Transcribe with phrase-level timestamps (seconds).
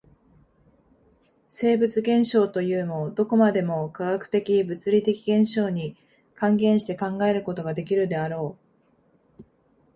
[1.47, 5.95] 生物現象というも、どこまでも化学的物理的現象に
[6.33, 8.57] 還元して考えることができるであろ
[9.39, 9.43] う。